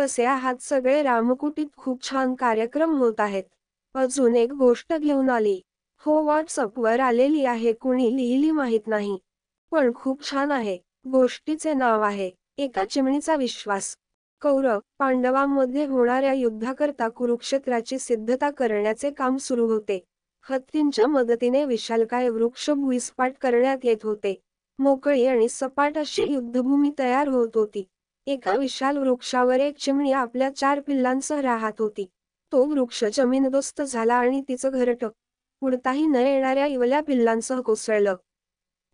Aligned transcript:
कसे 0.00 0.24
आहात? 0.24 0.54
सगळे 0.60 1.02
रामकुटीत 1.02 1.66
खूप 1.76 2.10
छान 2.10 2.34
कार्यक्रम 2.34 2.96
होत 2.96 3.14
आहेत. 3.18 3.44
अजून 3.94 4.36
एक 4.36 4.52
गोष्ट 4.52 4.92
घेऊन 4.92 5.30
आली. 5.30 5.60
हो 5.98 6.22
व्हॉट्सअपवर 6.22 7.00
आलेली 7.00 7.44
आहे. 7.44 7.72
कुणी 7.72 8.16
लिहिली 8.16 8.50
माहीत 8.50 8.86
नाही. 8.86 9.18
पण 9.72 9.92
खूप 9.94 10.30
छान 10.30 10.50
आहे. 10.50 10.78
गोष्टीचे 11.10 11.74
नाव 11.74 12.02
आहे. 12.02 12.30
एका 12.58 12.84
चिमणीचा 12.84 13.36
विश्वास. 13.36 13.96
कौरव 14.42 14.78
पांडवांमध्ये 14.98 15.84
होणाऱ्या 15.86 16.32
युद्धाकरता 16.32 17.08
कुरुक्षेत्राची 17.08 17.98
सिद्धता 17.98 18.50
करण्याचे 18.50 19.10
काम 19.10 19.36
सुरू 19.36 19.66
होते. 19.66 20.04
हत्तींच्या 20.50 21.06
मदतीने 21.06 21.64
विशालकाय 21.64 22.28
वृक्ष 22.28 22.70
भुईसपाट 22.70 23.32
करण्यात 23.40 23.78
येत 23.84 23.96
होते. 24.02 24.40
मोकळी 24.78 25.26
आणि 25.26 25.48
सपाट 25.48 25.98
अशी 25.98 26.24
युद्धभूमी 26.28 26.90
तयार 26.98 27.28
होत 27.28 27.48
होती. 27.54 27.86
एका 28.26 28.52
विशाल 28.52 28.96
वृक्षावर 28.98 29.60
एक 29.60 29.76
चिमणी 29.76 30.12
आपल्या 30.12 30.50
चार 30.56 30.80
पिल्लांसह 30.80 31.40
राहत 31.40 31.80
होती. 31.80 32.04
तो 32.52 32.64
वृक्ष 32.64 33.04
जमीनदोस्त 33.04 33.82
झाला 33.82 34.14
आणि 34.14 34.42
तिचं 34.48 34.70
घरट 34.70 35.04
उडताही 35.62 36.06
न 36.06 36.14
येणाऱ्या 36.14 36.66
इवल्या 36.66 37.00
पिल्लांसह 37.00 37.60
कोसळलं. 37.60 38.16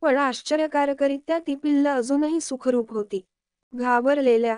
पण 0.02 0.16
आश्चर्यकारकरित्या 0.16 1.38
ती 1.38 1.54
पिल्ल 1.54 1.86
अजूनही 1.86 2.40
सुखरूप 2.40 2.92
होती. 2.92 3.20
घाबरलेल्या 3.72 4.56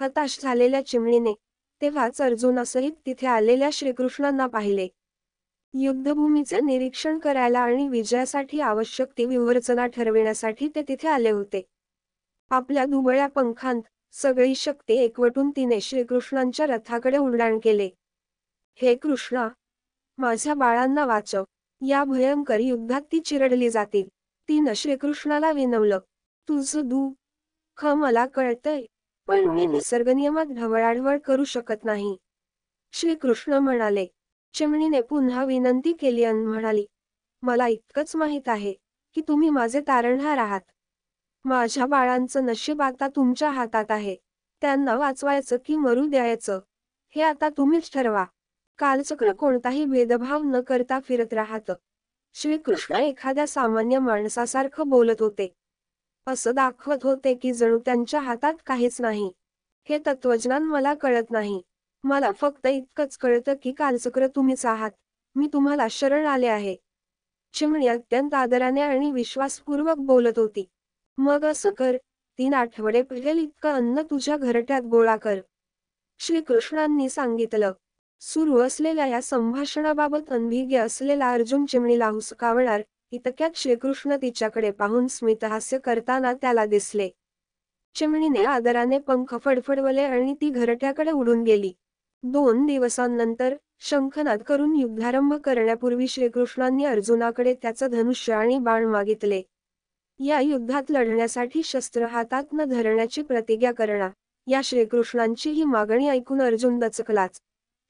हताश 0.00 0.38
झालेल्या 0.42 0.86
चिमणीने 0.86 1.32
तेव्हाच 1.82 2.20
अर्जुनासहित 2.22 2.92
तिथे 3.06 3.26
आलेल्या 3.26 3.68
श्रीकृष्णांना 3.72 4.46
पाहिले. 4.46 4.88
युद्धभूमीचे 5.74 6.60
निरीक्षण 6.60 7.18
करायला 7.18 7.60
आणि 7.60 7.88
विजयासाठी 7.88 8.60
आवश्यक 8.60 9.08
ती 9.18 9.24
विवर्चना 9.24 9.86
ठरविण्यासाठी 9.86 10.68
ते 10.74 10.82
तिथे 10.88 11.08
आले 11.08 11.30
होते. 11.30 11.62
आपल्या 12.50 12.84
दुबळ्या 12.84 13.26
पंखांत 13.26 13.82
सगळी 14.16 14.54
शक्ती 14.54 14.94
एकवटून 14.94 15.50
तिने 15.50 15.80
श्रीकृष्णांच्या 15.80 16.66
रथाकडे 16.66 17.18
उड्डाण 17.18 17.58
केले. 17.58 17.90
हे 18.74 18.94
कृष्णा 18.94 19.48
माझ्या 20.18 20.54
बाळांना 20.54 21.06
वाचव. 21.06 21.44
या 21.86 22.04
भयंकर 22.04 22.58
युद्धात 22.58 23.00
ती 23.12 23.20
चिरडली 23.20 23.70
जातील. 23.70 24.08
तिनं 24.48 24.72
श्रीकृष्णाला 24.72 25.52
विनवलं. 25.52 25.98
तुझं 26.48 26.88
दू. 26.88 27.12
ख 27.76 27.86
मला 27.86 28.26
कळतंय 28.26 28.84
पण 29.26 29.44
मी 29.44 29.66
निसर्गनियमात 29.66 30.46
ढवळाढवळ 30.46 31.18
करू 31.18 31.44
शकत 31.44 31.84
नाही. 31.84 32.16
श्रीकृष्ण 32.92 33.52
म्हणाले. 33.52 34.06
चिमणीने 34.52 35.00
पुन्हा 35.00 35.44
विनंती 35.44 35.92
केली 35.92 36.24
आणि 36.24 36.46
म्हणाली 36.46 36.86
मला 37.42 37.68
इतकंच 37.68 38.16
माहीत 38.16 38.48
आहे 38.48 38.72
की 39.14 39.20
तुम्ही 39.28 39.50
माझे 39.50 39.80
तारणहार 39.80 40.38
आहात. 40.38 40.60
माझ्या 41.44 41.86
बाळांचं 41.86 42.46
नशीब 42.46 42.82
आता 42.82 43.08
तुमच्या 43.08 43.50
हातात 43.50 43.84
आहे. 43.88 44.16
त्यांना 44.60 44.94
वाचवायचं 44.94 45.56
की 45.64 45.76
मरू 45.76 46.06
द्यायचं? 46.06 46.60
हे 47.16 47.22
आता 47.22 47.48
तुम्हीच 47.48 47.92
ठरवा. 47.92 48.24
कालचक्र 48.78 49.32
कोणताही 49.32 49.84
भेदभाव 49.84 50.42
न 50.42 50.60
करता 50.60 51.00
फिरत 51.00 51.34
राहतं. 51.34 51.74
श्रीकृष्ण 52.34 52.94
एखाद्या 52.94 53.46
सामान्य 53.46 53.98
माणसासारखं 53.98 54.88
बोलत 54.88 55.20
होते. 55.20 55.52
असं 56.26 56.54
दाखवत 56.54 56.98
होते 57.02 57.34
की 57.34 57.52
जणू 57.52 57.78
त्यांच्या 57.78 58.20
हातात 58.20 58.54
काहीच 58.66 59.00
नाही. 59.00 59.32
हे 59.88 59.98
तत्वज्ञान 59.98 60.62
मला 60.62 60.94
कळत 60.94 61.30
नाही. 61.30 61.62
मला 62.04 62.32
फक्त 62.32 62.66
इतकंच 62.66 63.16
कळतं 63.16 63.52
की 63.62 63.72
कालचक्र 63.72 64.26
तुम्हीच 64.26 64.66
आहात. 64.66 64.90
मी 65.34 65.48
तुम्हाला 65.52 65.86
शरण 65.90 66.26
आले 66.26 66.46
आहे. 66.46 66.76
चिमणी 67.52 67.86
अत्यंत 67.86 68.34
आदराने 68.34 68.80
आणि 68.80 69.12
विश्वासपूर्वक 69.12 69.96
बोलत 69.96 70.38
होती. 70.38 70.68
मग 71.18 71.44
असं 71.44 71.70
कर 71.70 71.96
तीन 72.38 72.54
आठवडे 72.54 73.02
पहिले 73.02 73.42
इतकं 73.42 73.72
अन्न 73.72 74.02
तुझ्या 74.02 74.36
घरट्यात 74.36 74.82
गोळा 74.82 75.16
कर. 75.16 75.40
श्रीकृष्णांनी 76.18 77.08
सांगितलं. 77.08 77.72
सुरू 78.20 78.58
असलेल्या 78.58 79.06
या 79.06 79.22
संभाषणाबाबत 79.22 80.30
अनभिज्ञ 80.30 80.80
असलेला 80.80 81.32
अर्जुन 81.32 81.64
चिमणीला 81.64 82.08
हुसकावणार 82.08 82.82
इतक्यात 83.10 83.50
श्रीकृष्ण 83.54 84.16
तिच्याकडे 84.22 84.70
पाहून 84.70 85.06
स्मितहास्य 85.06 85.78
करताना 85.78 86.32
त्याला 86.32 86.66
दिसले. 86.66 87.08
चिमणीने 87.94 88.44
आदराने 88.44 88.98
पंख 88.98 89.34
फडफडवले 89.44 90.02
आणि 90.02 90.34
ती 90.34 90.50
घरट्याकडे 90.50 91.10
उडून 91.10 91.42
गेली. 91.42 91.72
दोन 92.22 92.66
दिवसांनंतर 92.66 93.54
शंखनाद 93.80 94.42
करून 94.42 94.76
युद्धारंभ 94.76 95.34
करण्यापूर्वी 95.34 96.08
श्रीकृष्णांनी 96.08 96.84
अर्जुनाकडे 96.84 97.54
त्याचं 97.54 97.90
धनुष्य 97.90 98.32
आणि 98.32 98.58
बाण 98.58 98.84
मागितले. 98.84 99.42
या 100.18 100.40
युद्धात 100.40 100.82
लढण्यासाठी 100.90 101.62
शस्त्र 101.62 102.06
हातात 102.06 102.42
न 102.52 102.64
धरण्याची 102.64 103.22
प्रतिज्ञा 103.22 103.72
करणा. 103.72 104.08
या 104.46 104.60
श्रीकृष्णांची 104.64 105.50
ही 105.50 105.64
मागणी 105.64 106.08
ऐकून 106.08 106.42
अर्जुन 106.42 106.78
दचकलाच. 106.78 107.40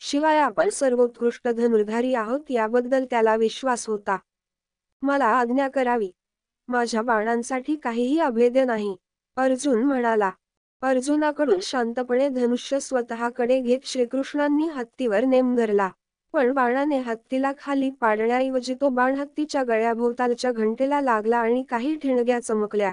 शिवाय 0.01 0.39
आपण 0.39 0.69
सर्वोत्कृष्ट 0.69 1.49
धनुर्धारी 1.49 2.15
आहोत 2.15 2.41
याबद्दल 2.51 3.05
त्याला 3.05 3.37
विश्वास 3.37 3.87
होता. 3.87 4.17
मला 5.03 5.25
आज्ञा 5.25 5.69
करावी. 5.69 6.11
माझ्या 6.69 7.03
बाणांसाठी 7.03 7.77
काहीही 7.77 8.19
अभेद्य 8.19 8.65
नाही. 8.65 8.97
अर्जुन 9.37 9.83
म्हणाला. 9.83 10.31
अर्जुनाकडून 10.83 11.59
शांतपणे 11.63 12.29
धनुष्य 12.29 12.81
स्वतःकडे 12.81 13.61
घेत 13.61 13.81
श्रीकृष्णांनी 13.85 14.69
हत्तीवर 14.69 15.25
नेम 15.25 15.57
धरला. 15.57 15.91
पण 16.35 16.53
बाणाने 16.53 16.99
हत्तीला 16.99 17.53
खाली 17.59 17.91
पाडण्याऐवजी 17.91 18.75
तो 18.75 18.89
बाण 18.89 19.15
हत्तीच्या 19.15 19.63
गळ्याभोवतालच्या 19.63 20.53
घंटेला 20.53 21.01
लागला 21.01 21.37
आणि 21.37 21.63
काही 21.63 21.97
ठिणग्या 21.97 22.41
चमकल्या. 22.41 22.93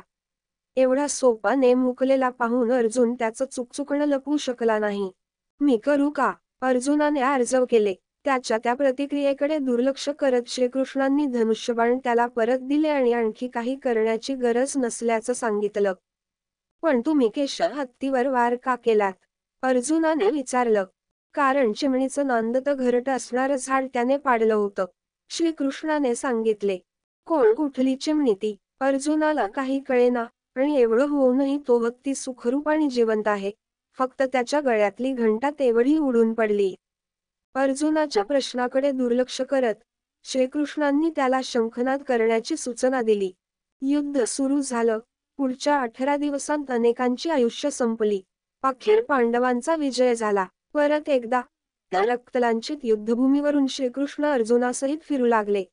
एवढा 0.75 1.07
सोपा 1.07 1.55
नेम 1.55 1.79
मुकलेला 1.79 2.29
पाहून 2.29 2.71
अर्जुन 2.71 3.13
त्याचं 3.13 3.45
चुकचुकणं 3.45 4.05
लपवू 4.05 4.37
शकला 4.37 4.79
नाही. 4.79 5.11
मी 5.59 5.77
करू 5.77 6.09
का? 6.09 6.33
अर्जुनाने 6.61 7.21
अर्जव 7.21 7.65
केले. 7.69 7.93
त्याच्या 8.25 8.57
त्या 8.57 8.73
प्रतिक्रियेकडे 8.73 9.57
दुर्लक्ष 9.57 10.09
करत 10.09 10.41
श्रीकृष्णांनी 10.47 11.25
धनुष्यबाण 11.25 11.97
त्याला 11.97 12.27
परत 12.27 12.59
दिले 12.61 12.89
आणि 12.89 13.13
आणखी 13.13 13.47
काही 13.47 13.75
करण्याची 13.75 14.35
गरज 14.35 14.73
नसल्याचं 14.77 15.33
सांगितलं. 15.33 15.93
पण 16.81 17.01
तुम्ही 17.05 17.29
केश 17.29 17.61
हत्तीवर 17.61 18.27
वार 18.27 18.55
का 18.55 18.75
केलात? 18.75 19.13
अर्जुनाने 19.61 20.29
विचारलं. 20.29 20.85
कारण 21.33 21.73
चिमणीचं 21.73 22.27
नांद 22.27 22.57
तर 22.65 22.73
घरट 22.73 23.09
असणारं 23.09 23.55
झाड 23.55 23.87
त्याने 23.93 24.17
पाडलं 24.17 24.53
होतं. 24.53 24.85
श्रीकृष्णाने 25.29 26.15
सांगितले 26.15 26.77
कोण 27.25 27.53
कुठली 27.53 27.95
चिमणी 27.95 28.33
ती? 28.33 28.57
अर्जुनाला 28.79 29.47
काही 29.47 29.79
कळेना. 29.79 30.25
आणि 30.55 30.75
एवढं 30.77 31.07
होऊनही 31.07 31.57
तो 31.67 31.77
हत्ती 31.77 32.15
सुखरूप 32.15 32.69
आणि 32.69 32.89
जिवंत 32.89 33.27
आहे. 33.27 33.51
फक्त 33.97 34.23
त्याच्या 34.23 34.59
गळ्यातली 34.59 35.13
घंटा 35.13 35.49
तेवढी 35.49 35.97
उडून 35.97 36.33
पडली. 36.33 36.75
अर्जुनाच्या 37.55 38.23
प्रश्नाकडे 38.23 38.91
दुर्लक्ष 38.91 39.41
करत 39.41 39.75
श्रीकृष्णांनी 40.23 41.09
त्याला 41.15 41.39
शंखनाद 41.43 42.03
करण्याची 42.03 42.57
सूचना 42.57 43.01
दिली. 43.01 43.31
युद्ध 43.81 44.23
सुरू 44.23 44.61
झालं. 44.61 44.99
पुढच्या 45.37 45.81
अठरा 45.81 46.17
दिवसांत 46.17 46.71
अनेकांची 46.71 47.29
आयुष्य 47.29 47.69
संपली. 47.69 48.21
अखेर 48.63 49.03
पांडवांचा 49.03 49.75
विजय 49.75 50.15
झाला. 50.15 50.45
परत 50.73 51.09
एकदा. 51.09 51.41
त्या 51.91 52.01
रक्तलांचित 52.05 52.77
युद्धभूमीवरून 52.83 53.67
श्रीकृष्ण 53.67 54.25
अर्जुनासहित 54.25 54.97
फिरू 55.01 55.25
लागले. 55.25 55.63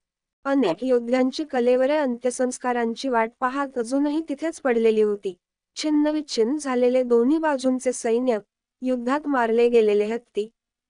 अनेक 0.44 0.84
योद्ध्यांची 0.84 1.44
कलेवर 1.44 1.90
अंत्यसंस्कारांची 1.90 3.08
वाट 3.08 3.30
पाहत 3.40 3.78
अजूनही 3.78 4.20
तिथेच 4.28 4.60
पडलेली 4.60 5.02
होती. 5.02 5.36
छिन्नविच्छिन्न 5.76 6.56
झालेले 6.56 7.02
दोन्ही 7.02 7.38
बाजूंचे 7.38 7.92
सैन्य 7.92 8.38
युद्धात 8.82 9.26
मारले 9.26 9.68
गेलेले 9.68 10.04
हत्ती 10.04 10.48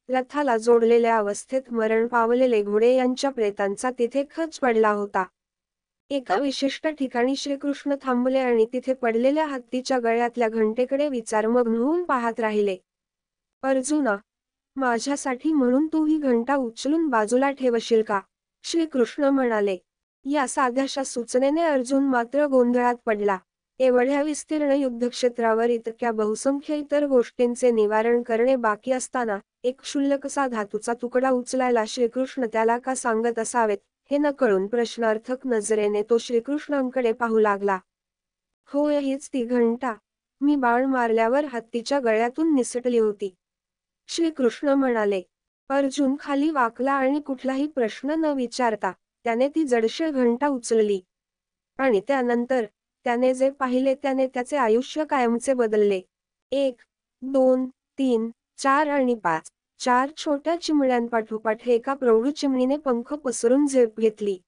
रथाला 0.09 0.57
जोडलेल्या 0.57 1.17
अवस्थेत 1.17 1.73
मरण 1.73 2.07
पावलेले 2.07 2.63
घोडे 2.63 2.95
यांच्या 2.95 3.31
प्रेतांचा 3.31 3.91
तिथे 3.99 4.25
खच 4.31 4.59
पडला 4.59 4.91
होता. 4.91 5.25
एका 6.11 6.37
विशिष्ट 6.37 6.89
ठिकाणी 6.89 7.37
श्रीकृष्ण 7.37 7.95
थांबले 8.03 8.39
आणि 8.39 8.67
तिथे 8.73 8.95
पडलेल्या 8.95 9.47
हत्तीच्या 9.47 9.99
गळ्यातल्या 9.99 10.49
घंटेकडे 10.49 11.09
विचारमग्न 11.09 11.77
होऊन 11.77 12.05
पाहत 12.05 12.41
राहिले. 12.41 12.77
अर्जुना 13.63 14.17
माझ्यासाठी 14.77 15.53
म्हणून 15.53 15.87
तू 15.87 16.05
ही 16.05 16.19
घंटा 16.19 16.57
उचलून 16.57 17.09
बाजूला 17.09 17.51
ठेवशील 17.51 18.03
का? 18.03 18.21
श्रीकृष्ण 18.63 19.25
म्हणाले. 19.25 19.77
या 20.25 20.49
साध्याशा 20.49 21.05
सूचनेने 21.05 21.63
अर्जुन 21.63 22.05
मात्र 22.05 22.47
गोंधळात 22.47 22.95
पडला. 23.07 23.39
एवढ्या 23.79 24.23
विस्तीर्ण 24.23 24.73
युद्धक्षेत्रावर 24.73 25.71
इतक्या 25.71 26.13
बहुसंख्य 26.13 26.77
इतर 26.77 27.07
गोष्टींचे 27.07 27.71
निवारण 27.71 28.23
करणे 28.23 28.57
बाकी 28.57 28.93
असताना 28.93 29.39
एक 29.63 29.81
क्षुल्लकसा 29.81 30.47
धातूचा 30.47 30.93
तुकडा 31.03 31.31
उचलायला 31.31 31.85
श्रीकृष्ण 31.89 32.47
त्याला 32.53 32.79
का 32.79 32.95
सांगत 32.95 33.39
असावेत 33.39 33.79
हे 34.11 34.19
न 34.19 34.31
कळून 34.31 34.67
प्रश्नार्थक 34.67 35.47
नजरेने 35.47 36.03
तो 36.03 36.19
श्रीकृष्णांकडे 36.19 37.13
पाहू 37.13 37.39
लागला. 37.39 37.79
होय 38.67 38.99
हीच 38.99 39.29
ती 39.33 39.45
घंटा. 39.45 39.95
मी 40.41 40.57
बाण 40.57 40.85
मारल्यावर 40.85 41.45
हत्तीच्या 41.45 42.01
गळ्यातून 42.01 42.55
निसटली 42.55 42.99
होती. 42.99 43.35
श्रीकृष्ण 44.09 44.69
म्हणाले 44.69 45.23
अर्जुन 45.69 46.15
खाली 46.21 46.51
वाकला 46.51 46.93
आणि 46.93 47.21
कुठलाही 47.21 47.67
प्रश्न 47.67 48.11
न 48.11 48.25
विचारता 48.25 48.93
त्याने 49.25 49.49
ती 49.49 49.65
जडशे 49.65 50.11
घंटा 50.11 50.49
उचलली. 50.49 51.01
आणि 51.79 52.01
त्यानंतर 52.09 52.65
त्याने 53.05 53.35
जे 53.35 53.51
पाहिले 53.51 53.95
त्याने 53.95 54.27
त्याचे 54.27 54.57
आयुष्य 54.57 55.05
कायमचे 55.05 55.55
बदलले. 55.55 56.01
एक 56.53 56.81
दोन 57.23 57.67
तीन 57.99 58.31
चार 58.57 58.87
आणि 58.87 59.15
पाच. 59.15 59.51
चार 59.79 60.11
छोट्या 60.17 60.57
चिमण्यांपाठोपाठ 60.61 61.69
एका 61.69 61.95
प्रौढ 61.95 62.29
चिमणीने 62.29 62.77
पंख 62.77 63.15
पसरून 63.15 63.67
झेप 63.67 64.01
घेतली. 64.01 64.39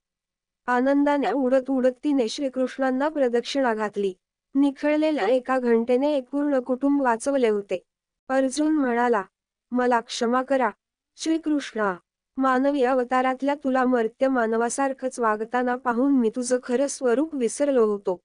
आनंदाने 0.67 1.33
उडत 1.33 1.71
उडत 1.71 2.05
तिने 2.05 2.29
श्रीकृष्णांना 2.29 3.09
प्रदक्षिणा 3.09 3.75
घातली. 3.75 4.13
निखळलेल्या 4.55 5.29
एका 5.29 5.59
घंटेने 5.59 6.15
एक 6.15 6.29
पूर्ण 6.29 6.61
कुटुंब 6.61 7.03
वाचवले 7.03 7.49
होते. 7.49 7.83
अर्जुन 8.29 8.73
म्हणाला 8.73 9.23
मला 9.71 10.01
क्षमा 10.01 10.43
करा. 10.43 10.71
श्रीकृष्णा 11.17 11.95
मानवी 12.37 12.85
अवतारातल्या 12.85 13.55
तुला 13.55 13.85
मर्त्य 13.85 14.29
मानवासारखंच 14.29 15.21
वागताना 15.21 15.77
पाहून 15.77 16.13
मी 16.13 16.31
तुझं 16.37 16.59
खरं 16.63 16.87
स्वरूप 16.87 17.35
विसरलो 17.35 17.87
होतो. 17.87 18.21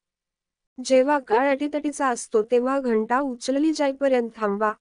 जेव्हा 0.85 1.19
काळ 1.19 1.49
अटीतटीचा 1.49 2.07
असतो 2.07 2.43
तेव्हा 2.43 2.79
घंटा 2.79 3.19
उचलली 3.19 3.73
जाईपर्यंत 3.73 4.29
थांबवा. 4.37 4.73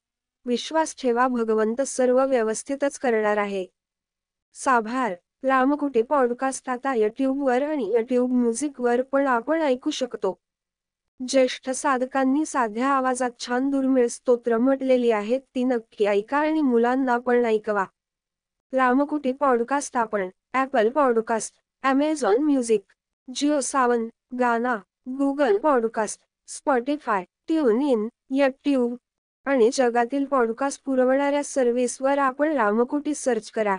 विश्वास 0.46 0.94
ठेवा 1.02 1.28
भगवंत 1.28 1.82
सर्व 1.82 2.26
व्यवस्थितच 2.26 2.98
करणार 2.98 3.36
आहे. 3.36 3.66
साभार 4.54 5.14
रामकुटे 5.42 6.02
पॉडकास्ट 6.02 6.70
आता 6.70 6.94
युट्यूबवर 6.94 7.62
आणि 7.62 7.84
युट्यूब 7.84 8.32
म्युझिकवर 8.32 9.02
पण 9.02 9.26
आपण 9.26 9.60
ऐकू 9.60 9.90
शकतो. 9.90 10.38
ज्येष्ठ 11.28 11.70
साधकांनी 11.70 12.46
साध्या 12.46 12.88
आवाजात 12.88 13.30
छान 13.38 13.70
दुर्मिळ 13.70 14.06
स्तोत्र 14.06 14.58
म्हटलेली 14.58 15.10
आहेत 15.10 15.40
ती 15.54 15.64
नक्की 15.64 16.04
ऐका 16.04 16.38
आणि 16.38 16.60
मुलांना 16.60 17.18
पण 17.18 17.44
ऐकवा. 17.44 17.84
रामकुटी 18.72 19.32
पॉडकास्ट 19.32 19.96
आपण 19.96 20.28
Apple 20.52 20.88
podcast 20.88 21.54
Amazon 21.82 22.36
music 22.36 22.82
Jio 23.34 23.60
Saavn 23.60 24.08
Gaana 24.38 24.76
Google 25.08 25.58
podcast 25.58 26.20
Spotify 26.46 27.24
tune 27.48 27.82
in 27.82 28.08
YouTube 28.30 28.96
आणि 29.44 29.70
जगातील 29.72 30.24
पॉडकास्ट 30.24 30.84
पुरवणाऱ्या 30.84 31.44
सर्व्हिसवर 31.44 32.18
आपण 32.18 32.52
रामकुटी 32.52 33.14
सर्च 33.14 33.50
करा. 33.50 33.76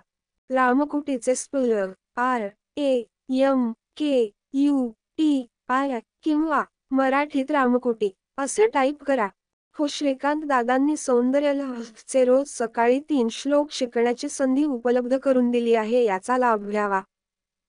रामकुटीचे 0.49 1.35
speller 1.35 1.91
R 2.15 2.47
A 2.75 3.03
M 3.33 3.71
K 3.71 4.31
U 4.53 4.89
T 5.17 5.47
I 5.67 5.99
किंवा 6.23 6.63
मराठीत 6.91 7.51
रामकोटी 7.51 8.09
असे 8.37 8.67
टाईप 8.67 9.03
करा. 9.03 9.27
हो 9.75 9.87
श्रीकांत 9.89 10.43
दादांनी 10.43 10.95
सौंदर्य 10.97 11.53
लहरचे 11.53 12.23
रोज 12.25 12.47
सकाळी 12.47 12.99
तीन 12.99 13.27
श्लोक 13.31 13.71
शिकण्याची 13.71 14.29
संधी 14.29 14.63
उपलब्ध 14.65 15.17
करून 15.17 15.49
दिली 15.51 15.73
आहे 15.75 16.03
याचा 16.03 16.37
लाभ 16.37 16.67
घ्यावा. 16.69 17.01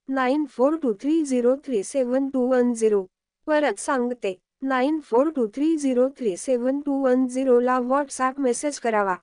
Nine 0.09 0.45
four 0.49 0.77
two 0.83 0.93
three 0.93 1.23
zero 1.25 1.55
three 1.65 1.83
seven 1.83 2.29
two 2.29 2.47
one 2.51 2.73
zero. 2.73 3.05
परत 3.47 3.81
सांगते 3.81 4.35
nine 4.63 5.01
four 5.01 5.31
two 5.37 5.47
three 5.47 5.77
zero 5.77 6.09
three 6.09 6.37
seven 6.37 6.81
two 6.81 7.03
one 7.05 7.27
झिरोला 7.27 7.79
WhatsApp 7.81 8.41
message 8.41 8.79
करावा. 8.81 9.17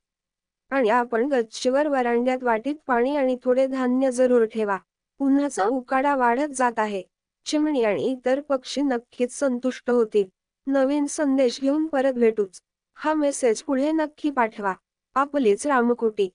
आणि 0.72 0.90
आपण 0.90 1.28
गच्चीवर 1.28 1.88
वरांड्यात 1.88 2.44
वाटीत 2.44 2.76
पाणी 2.88 3.16
आणि 3.16 3.38
थोडे 3.44 3.68
धान्य 3.68 4.12
जरूर 4.12 4.46
ठेवा. 4.46 4.78
उन्हाचा 5.20 5.66
उकाडा 5.66 6.16
वाढत 6.16 6.54
जात 6.56 6.80
आहे. 6.80 7.04
चिमणी 7.46 7.84
आणि 7.84 8.04
इतर 8.04 8.42
पक्षी 8.42 8.82
नक्कीच 8.82 9.34
संतुष्ट 9.34 9.90
होतील. 9.90 10.26
नवीन 10.68 11.06
संदेश 11.06 11.62
घेऊन 11.62 11.88
परत 11.88 12.14
भेटूच. 12.14 12.60
हा 12.96 13.14
मेसेज 13.14 13.64
पुढे 13.64 13.92
नक्की 13.92 14.30
पाठवा. 14.30 14.74
आपलीच 15.16 15.68
रामकोटी. 15.68 16.30